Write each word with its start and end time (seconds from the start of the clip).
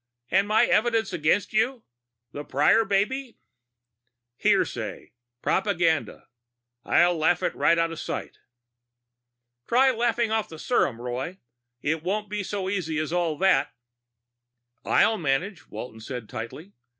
"And 0.31 0.47
my 0.47 0.65
evidence 0.65 1.13
against 1.13 1.53
you? 1.53 1.83
The 2.31 2.43
Prior 2.43 2.83
baby?" 2.85 3.37
"Hearsay. 4.37 5.11
Propaganda. 5.43 6.27
I'll 6.83 7.15
laugh 7.15 7.43
it 7.43 7.53
right 7.53 7.77
out 7.77 7.91
of 7.91 7.99
sight." 7.99 8.39
"Try 9.67 9.91
laughing 9.91 10.31
off 10.31 10.49
the 10.49 10.57
serum, 10.57 10.99
Roy. 10.99 11.37
It 11.83 12.01
won't 12.01 12.29
be 12.31 12.41
so 12.43 12.67
easy 12.67 12.97
as 12.97 13.13
all 13.13 13.37
that." 13.37 13.75
"I'll 14.83 15.19
manage," 15.19 15.67
Walton 15.69 15.99
said 15.99 16.27
tightly. 16.27 16.73